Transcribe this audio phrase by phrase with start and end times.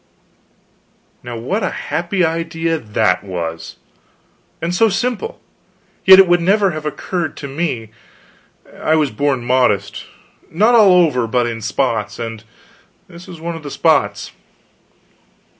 [1.21, 3.75] Now what a happy idea that was!
[4.59, 5.39] and so simple;
[6.05, 7.91] yet it would never have occurred to me.
[8.81, 10.05] I was born modest;
[10.49, 12.43] not all over, but in spots; and
[13.07, 14.31] this was one of the spots.